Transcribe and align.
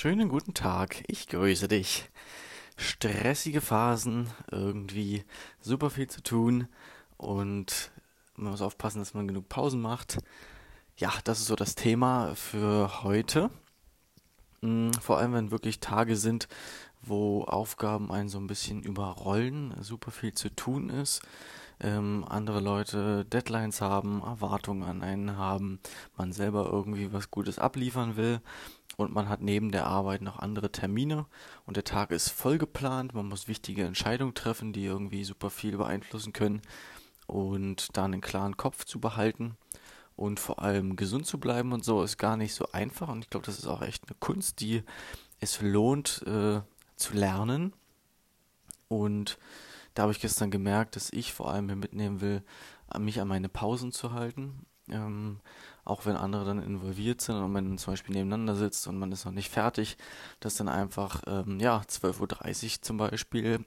Schönen 0.00 0.30
guten 0.30 0.54
Tag, 0.54 1.04
ich 1.08 1.28
grüße 1.28 1.68
dich. 1.68 2.08
Stressige 2.78 3.60
Phasen, 3.60 4.30
irgendwie 4.50 5.24
super 5.60 5.90
viel 5.90 6.08
zu 6.08 6.22
tun 6.22 6.68
und 7.18 7.90
man 8.34 8.52
muss 8.52 8.62
aufpassen, 8.62 9.00
dass 9.00 9.12
man 9.12 9.28
genug 9.28 9.50
Pausen 9.50 9.82
macht. 9.82 10.16
Ja, 10.96 11.12
das 11.24 11.40
ist 11.40 11.48
so 11.48 11.54
das 11.54 11.74
Thema 11.74 12.34
für 12.34 13.02
heute. 13.02 13.50
Mm, 14.62 14.90
vor 15.02 15.18
allem, 15.18 15.34
wenn 15.34 15.50
wirklich 15.50 15.80
Tage 15.80 16.16
sind, 16.16 16.48
wo 17.02 17.44
Aufgaben 17.44 18.10
einen 18.10 18.30
so 18.30 18.38
ein 18.38 18.46
bisschen 18.46 18.82
überrollen, 18.82 19.74
super 19.82 20.12
viel 20.12 20.32
zu 20.32 20.48
tun 20.48 20.88
ist, 20.88 21.20
ähm, 21.78 22.24
andere 22.26 22.60
Leute 22.60 23.26
Deadlines 23.26 23.82
haben, 23.82 24.22
Erwartungen 24.22 24.82
an 24.82 25.02
einen 25.02 25.36
haben, 25.36 25.78
man 26.16 26.32
selber 26.32 26.70
irgendwie 26.72 27.12
was 27.12 27.30
Gutes 27.30 27.58
abliefern 27.58 28.16
will 28.16 28.40
und 28.96 29.12
man 29.14 29.28
hat 29.28 29.40
neben 29.40 29.70
der 29.70 29.86
Arbeit 29.86 30.22
noch 30.22 30.38
andere 30.38 30.72
Termine. 30.72 31.26
Und 31.64 31.76
der 31.76 31.84
Tag 31.84 32.10
ist 32.10 32.28
voll 32.30 32.58
geplant, 32.58 33.14
man 33.14 33.28
muss 33.28 33.48
wichtige 33.48 33.84
Entscheidungen 33.84 34.34
treffen, 34.34 34.72
die 34.72 34.84
irgendwie 34.84 35.24
super 35.24 35.50
viel 35.50 35.76
beeinflussen 35.76 36.32
können. 36.32 36.62
Und 37.26 37.96
da 37.96 38.04
einen 38.04 38.20
klaren 38.20 38.56
Kopf 38.56 38.84
zu 38.84 39.00
behalten 39.00 39.56
und 40.16 40.40
vor 40.40 40.60
allem 40.60 40.96
gesund 40.96 41.26
zu 41.26 41.38
bleiben 41.38 41.72
und 41.72 41.84
so 41.84 42.02
ist 42.02 42.18
gar 42.18 42.36
nicht 42.36 42.54
so 42.54 42.72
einfach. 42.72 43.08
Und 43.08 43.24
ich 43.24 43.30
glaube, 43.30 43.46
das 43.46 43.58
ist 43.58 43.66
auch 43.66 43.82
echt 43.82 44.04
eine 44.08 44.16
Kunst, 44.18 44.60
die 44.60 44.82
es 45.38 45.60
lohnt 45.62 46.22
äh, 46.26 46.60
zu 46.96 47.14
lernen. 47.14 47.72
Und 48.88 49.38
da 49.94 50.02
habe 50.02 50.12
ich 50.12 50.20
gestern 50.20 50.50
gemerkt, 50.50 50.96
dass 50.96 51.12
ich 51.12 51.32
vor 51.32 51.50
allem 51.50 51.66
mir 51.66 51.76
mitnehmen 51.76 52.20
will, 52.20 52.42
mich 52.98 53.20
an 53.20 53.28
meine 53.28 53.48
Pausen 53.48 53.92
zu 53.92 54.12
halten 54.12 54.66
ähm, 54.92 55.40
auch 55.84 56.06
wenn 56.06 56.16
andere 56.16 56.44
dann 56.44 56.62
involviert 56.62 57.20
sind 57.20 57.36
und 57.36 57.52
man 57.52 57.78
zum 57.78 57.92
Beispiel 57.92 58.14
nebeneinander 58.14 58.54
sitzt 58.54 58.86
und 58.86 58.98
man 58.98 59.12
ist 59.12 59.24
noch 59.24 59.32
nicht 59.32 59.50
fertig, 59.50 59.96
dass 60.40 60.56
dann 60.56 60.68
einfach, 60.68 61.22
ähm, 61.26 61.58
ja, 61.60 61.80
12.30 61.80 62.64
Uhr 62.64 62.82
zum 62.82 62.96
Beispiel 62.96 63.64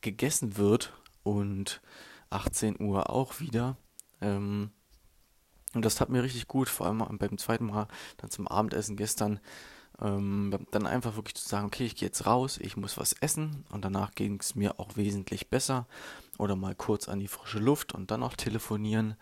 gegessen 0.00 0.56
wird 0.56 0.92
und 1.22 1.80
18 2.30 2.80
Uhr 2.80 3.10
auch 3.10 3.40
wieder. 3.40 3.76
Ähm, 4.20 4.70
und 5.74 5.84
das 5.84 5.96
tat 5.96 6.08
mir 6.08 6.22
richtig 6.22 6.48
gut, 6.48 6.68
vor 6.68 6.86
allem 6.86 7.04
beim 7.18 7.38
zweiten 7.38 7.66
Mal 7.66 7.86
dann 8.16 8.30
zum 8.30 8.48
Abendessen 8.48 8.96
gestern. 8.96 9.40
Ähm, 10.00 10.66
dann 10.70 10.86
einfach 10.86 11.16
wirklich 11.16 11.34
zu 11.34 11.46
sagen, 11.46 11.66
okay, 11.66 11.84
ich 11.84 11.94
gehe 11.94 12.08
jetzt 12.08 12.24
raus, 12.24 12.58
ich 12.58 12.76
muss 12.76 12.96
was 12.96 13.12
essen 13.12 13.64
und 13.70 13.84
danach 13.84 14.12
ging 14.12 14.40
es 14.40 14.54
mir 14.54 14.80
auch 14.80 14.96
wesentlich 14.96 15.50
besser. 15.50 15.86
Oder 16.38 16.56
mal 16.56 16.74
kurz 16.74 17.08
an 17.08 17.18
die 17.18 17.28
frische 17.28 17.58
Luft 17.58 17.92
und 17.92 18.10
dann 18.10 18.22
auch 18.22 18.34
telefonieren 18.34 19.16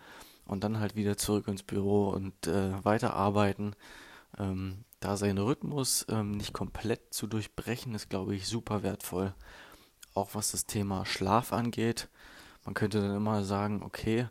und 0.49 0.63
dann 0.63 0.79
halt 0.79 0.95
wieder 0.95 1.15
zurück 1.15 1.47
ins 1.47 1.63
Büro 1.63 2.09
und 2.09 2.47
äh, 2.47 2.83
weiterarbeiten. 2.83 3.75
Ähm, 4.37 4.83
da 4.99 5.15
seinen 5.15 5.37
Rhythmus 5.37 6.05
ähm, 6.09 6.31
nicht 6.31 6.53
komplett 6.53 7.13
zu 7.13 7.27
durchbrechen, 7.27 7.93
ist, 7.93 8.09
glaube 8.09 8.35
ich, 8.35 8.47
super 8.47 8.81
wertvoll. 8.81 9.33
Auch 10.15 10.33
was 10.33 10.51
das 10.51 10.65
Thema 10.65 11.05
Schlaf 11.05 11.53
angeht. 11.53 12.09
Man 12.65 12.73
könnte 12.73 12.99
dann 12.99 13.15
immer 13.15 13.43
sagen, 13.43 13.83
okay, 13.83 14.27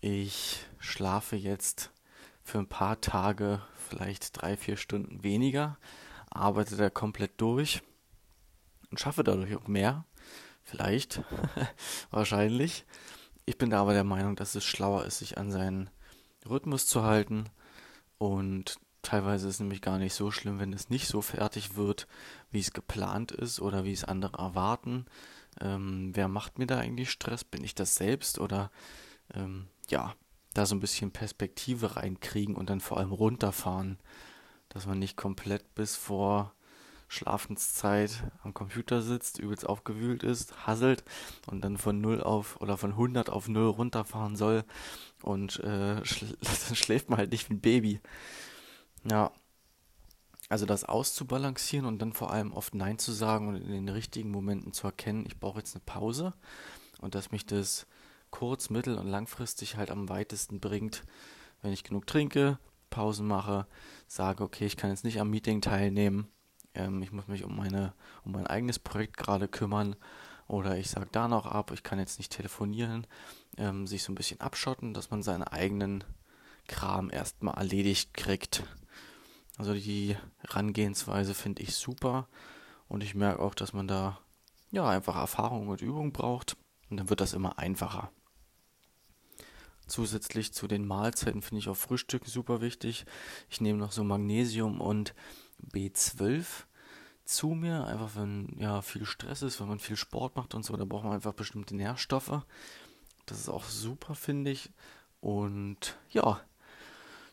ich 0.00 0.66
schlafe 0.78 1.36
jetzt 1.36 1.92
für 2.42 2.58
ein 2.58 2.68
paar 2.68 3.00
Tage 3.00 3.62
vielleicht 3.88 4.42
drei, 4.42 4.56
vier 4.56 4.76
Stunden 4.76 5.22
weniger, 5.22 5.78
arbeite 6.30 6.76
da 6.76 6.90
komplett 6.90 7.40
durch 7.40 7.82
und 8.90 8.98
schaffe 8.98 9.22
dadurch 9.22 9.54
auch 9.54 9.68
mehr. 9.68 10.04
Vielleicht, 10.64 11.22
wahrscheinlich. 12.10 12.84
Ich 13.48 13.56
bin 13.56 13.70
da 13.70 13.80
aber 13.80 13.94
der 13.94 14.04
Meinung, 14.04 14.36
dass 14.36 14.54
es 14.56 14.64
schlauer 14.66 15.06
ist, 15.06 15.20
sich 15.20 15.38
an 15.38 15.50
seinen 15.50 15.88
Rhythmus 16.46 16.86
zu 16.86 17.04
halten. 17.04 17.48
Und 18.18 18.78
teilweise 19.00 19.48
ist 19.48 19.54
es 19.54 19.60
nämlich 19.60 19.80
gar 19.80 19.96
nicht 19.96 20.12
so 20.12 20.30
schlimm, 20.30 20.58
wenn 20.58 20.74
es 20.74 20.90
nicht 20.90 21.08
so 21.08 21.22
fertig 21.22 21.74
wird, 21.74 22.06
wie 22.50 22.60
es 22.60 22.74
geplant 22.74 23.32
ist 23.32 23.58
oder 23.58 23.84
wie 23.84 23.94
es 23.94 24.04
andere 24.04 24.36
erwarten. 24.36 25.06
Ähm, 25.62 26.10
wer 26.12 26.28
macht 26.28 26.58
mir 26.58 26.66
da 26.66 26.76
eigentlich 26.76 27.10
Stress? 27.10 27.42
Bin 27.42 27.64
ich 27.64 27.74
das 27.74 27.94
selbst? 27.94 28.38
Oder 28.38 28.70
ähm, 29.32 29.68
ja, 29.88 30.14
da 30.52 30.66
so 30.66 30.74
ein 30.74 30.80
bisschen 30.80 31.10
Perspektive 31.10 31.96
reinkriegen 31.96 32.54
und 32.54 32.68
dann 32.68 32.80
vor 32.80 32.98
allem 32.98 33.12
runterfahren, 33.12 33.98
dass 34.68 34.84
man 34.84 34.98
nicht 34.98 35.16
komplett 35.16 35.74
bis 35.74 35.96
vor 35.96 36.52
Schlafenszeit 37.08 38.22
am 38.42 38.54
Computer 38.54 39.02
sitzt, 39.02 39.38
übelst 39.38 39.66
aufgewühlt 39.66 40.22
ist, 40.22 40.66
hasselt 40.66 41.04
und 41.46 41.62
dann 41.64 41.78
von 41.78 42.00
0 42.00 42.22
auf 42.22 42.60
oder 42.60 42.76
von 42.76 42.92
100 42.92 43.30
auf 43.30 43.48
0 43.48 43.66
runterfahren 43.66 44.36
soll 44.36 44.64
und 45.22 45.58
äh, 45.60 46.04
schl 46.04 46.36
schläft 46.74 47.08
man 47.08 47.18
halt 47.18 47.32
nicht 47.32 47.48
wie 47.48 47.54
ein 47.54 47.60
Baby. 47.60 48.00
Ja, 49.10 49.32
also 50.50 50.66
das 50.66 50.84
auszubalancieren 50.84 51.86
und 51.86 52.00
dann 52.00 52.12
vor 52.12 52.30
allem 52.30 52.52
oft 52.52 52.74
Nein 52.74 52.98
zu 52.98 53.12
sagen 53.12 53.48
und 53.48 53.56
in 53.56 53.70
den 53.70 53.88
richtigen 53.88 54.30
Momenten 54.30 54.72
zu 54.72 54.86
erkennen, 54.86 55.24
ich 55.26 55.38
brauche 55.38 55.58
jetzt 55.58 55.74
eine 55.74 55.84
Pause 55.84 56.34
und 57.00 57.14
dass 57.14 57.32
mich 57.32 57.46
das 57.46 57.86
kurz-, 58.30 58.70
mittel- 58.70 58.98
und 58.98 59.06
langfristig 59.06 59.76
halt 59.76 59.90
am 59.90 60.08
weitesten 60.08 60.60
bringt, 60.60 61.04
wenn 61.62 61.72
ich 61.72 61.84
genug 61.84 62.06
trinke, 62.06 62.58
Pausen 62.90 63.26
mache, 63.26 63.66
sage, 64.06 64.42
okay, 64.42 64.66
ich 64.66 64.76
kann 64.76 64.90
jetzt 64.90 65.04
nicht 65.04 65.20
am 65.20 65.30
Meeting 65.30 65.60
teilnehmen, 65.60 66.28
ähm, 66.78 67.02
ich 67.02 67.12
muss 67.12 67.28
mich 67.28 67.44
um 67.44 67.56
meine, 67.56 67.92
um 68.24 68.32
mein 68.32 68.46
eigenes 68.46 68.78
Projekt 68.78 69.16
gerade 69.16 69.48
kümmern 69.48 69.96
oder 70.46 70.78
ich 70.78 70.88
sage 70.88 71.08
da 71.12 71.28
noch 71.28 71.46
ab, 71.46 71.72
ich 71.72 71.82
kann 71.82 71.98
jetzt 71.98 72.18
nicht 72.18 72.32
telefonieren, 72.32 73.06
ähm, 73.58 73.86
sich 73.86 74.02
so 74.02 74.12
ein 74.12 74.14
bisschen 74.14 74.40
abschotten, 74.40 74.94
dass 74.94 75.10
man 75.10 75.22
seinen 75.22 75.42
eigenen 75.42 76.04
Kram 76.66 77.10
erstmal 77.10 77.54
erledigt 77.54 78.14
kriegt. 78.14 78.62
Also 79.58 79.74
die 79.74 80.16
Herangehensweise 80.38 81.34
finde 81.34 81.62
ich 81.62 81.74
super 81.74 82.28
und 82.88 83.02
ich 83.02 83.14
merke 83.14 83.42
auch, 83.42 83.54
dass 83.54 83.72
man 83.72 83.88
da 83.88 84.18
ja 84.70 84.88
einfach 84.88 85.16
Erfahrung 85.16 85.68
und 85.68 85.82
Übung 85.82 86.12
braucht 86.12 86.56
und 86.88 86.98
dann 86.98 87.10
wird 87.10 87.20
das 87.20 87.34
immer 87.34 87.58
einfacher. 87.58 88.10
Zusätzlich 89.86 90.52
zu 90.52 90.68
den 90.68 90.86
Mahlzeiten 90.86 91.40
finde 91.40 91.60
ich 91.60 91.68
auch 91.68 91.76
Frühstück 91.76 92.26
super 92.26 92.60
wichtig. 92.60 93.06
Ich 93.48 93.62
nehme 93.62 93.78
noch 93.78 93.90
so 93.90 94.04
Magnesium 94.04 94.82
und 94.82 95.14
B12 95.72 96.44
zu 97.28 97.48
mir, 97.48 97.86
einfach 97.86 98.16
wenn 98.16 98.56
ja 98.58 98.80
viel 98.80 99.04
Stress 99.04 99.42
ist, 99.42 99.60
wenn 99.60 99.68
man 99.68 99.78
viel 99.78 99.96
Sport 99.96 100.34
macht 100.36 100.54
und 100.54 100.64
so, 100.64 100.76
da 100.76 100.86
braucht 100.86 101.04
man 101.04 101.12
einfach 101.12 101.34
bestimmte 101.34 101.76
Nährstoffe. 101.76 102.42
Das 103.26 103.38
ist 103.38 103.50
auch 103.50 103.64
super, 103.64 104.14
finde 104.14 104.50
ich. 104.50 104.70
Und 105.20 105.98
ja, 106.10 106.40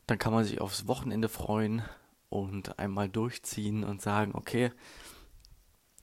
dann 0.06 0.20
kann 0.20 0.34
man 0.34 0.44
sich 0.44 0.60
aufs 0.60 0.88
Wochenende 0.88 1.30
freuen 1.30 1.82
und 2.30 2.78
einmal 2.78 3.08
durchziehen 3.08 3.86
und 3.86 4.02
sagen, 4.02 4.34
okay, 4.36 4.74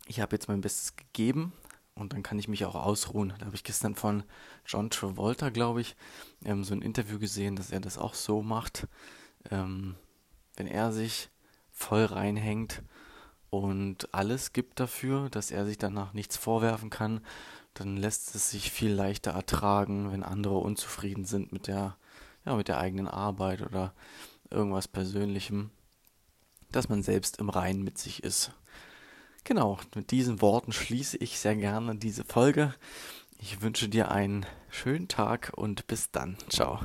ich 0.06 0.20
habe 0.20 0.34
jetzt 0.34 0.48
mein 0.48 0.62
Bestes 0.62 0.96
gegeben 0.96 1.52
und 1.94 2.14
dann 2.14 2.22
kann 2.22 2.38
ich 2.38 2.48
mich 2.48 2.64
auch 2.64 2.74
ausruhen. 2.74 3.34
Da 3.38 3.44
habe 3.44 3.56
ich 3.56 3.64
gestern 3.64 3.94
von 3.94 4.24
John 4.64 4.88
Travolta, 4.88 5.50
glaube 5.50 5.82
ich, 5.82 5.96
ähm, 6.46 6.64
so 6.64 6.72
ein 6.72 6.82
Interview 6.82 7.18
gesehen, 7.18 7.56
dass 7.56 7.70
er 7.70 7.80
das 7.80 7.98
auch 7.98 8.14
so 8.14 8.42
macht. 8.42 8.88
Ähm, 9.50 9.96
wenn 10.56 10.66
er 10.66 10.92
sich 10.92 11.28
voll 11.70 12.06
reinhängt 12.06 12.82
und 13.52 14.14
alles 14.14 14.54
gibt 14.54 14.80
dafür, 14.80 15.28
dass 15.28 15.50
er 15.50 15.66
sich 15.66 15.76
danach 15.76 16.14
nichts 16.14 16.38
vorwerfen 16.38 16.88
kann, 16.88 17.20
dann 17.74 17.98
lässt 17.98 18.34
es 18.34 18.50
sich 18.50 18.72
viel 18.72 18.90
leichter 18.90 19.32
ertragen, 19.32 20.10
wenn 20.10 20.22
andere 20.22 20.56
unzufrieden 20.56 21.26
sind 21.26 21.52
mit 21.52 21.66
der, 21.66 21.98
ja, 22.46 22.56
mit 22.56 22.68
der 22.68 22.78
eigenen 22.78 23.08
Arbeit 23.08 23.60
oder 23.60 23.92
irgendwas 24.50 24.88
Persönlichem, 24.88 25.70
dass 26.70 26.88
man 26.88 27.02
selbst 27.02 27.40
im 27.40 27.50
Reinen 27.50 27.82
mit 27.82 27.98
sich 27.98 28.22
ist. 28.22 28.52
Genau, 29.44 29.78
mit 29.94 30.12
diesen 30.12 30.40
Worten 30.40 30.72
schließe 30.72 31.18
ich 31.18 31.38
sehr 31.38 31.54
gerne 31.56 31.96
diese 31.96 32.24
Folge. 32.24 32.74
Ich 33.38 33.60
wünsche 33.60 33.90
dir 33.90 34.10
einen 34.10 34.46
schönen 34.70 35.08
Tag 35.08 35.52
und 35.54 35.86
bis 35.88 36.10
dann. 36.10 36.38
Ciao. 36.48 36.80